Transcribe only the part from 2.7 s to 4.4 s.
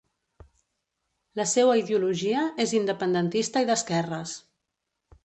independentista i d'esquerres.